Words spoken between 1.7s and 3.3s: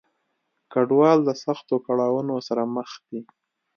کړاونو سره مخ دي.